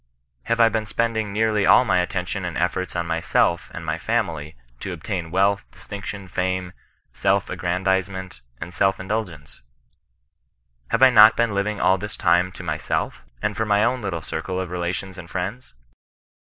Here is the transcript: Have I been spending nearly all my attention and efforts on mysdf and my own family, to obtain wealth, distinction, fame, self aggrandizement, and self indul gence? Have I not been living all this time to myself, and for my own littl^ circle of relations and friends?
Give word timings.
Have 0.45 0.59
I 0.59 0.67
been 0.67 0.87
spending 0.87 1.31
nearly 1.31 1.63
all 1.67 1.85
my 1.85 1.99
attention 1.99 2.43
and 2.43 2.57
efforts 2.57 2.95
on 2.95 3.05
mysdf 3.07 3.69
and 3.69 3.85
my 3.85 3.93
own 3.93 3.99
family, 3.99 4.55
to 4.79 4.93
obtain 4.93 5.29
wealth, 5.29 5.63
distinction, 5.69 6.27
fame, 6.27 6.73
self 7.13 7.51
aggrandizement, 7.51 8.41
and 8.59 8.73
self 8.73 8.97
indul 8.97 9.27
gence? 9.27 9.61
Have 10.87 11.03
I 11.03 11.11
not 11.11 11.37
been 11.37 11.53
living 11.53 11.79
all 11.79 11.99
this 11.99 12.17
time 12.17 12.51
to 12.53 12.63
myself, 12.63 13.21
and 13.43 13.55
for 13.55 13.67
my 13.67 13.83
own 13.83 14.01
littl^ 14.01 14.23
circle 14.23 14.59
of 14.59 14.71
relations 14.71 15.19
and 15.19 15.29
friends? 15.29 15.75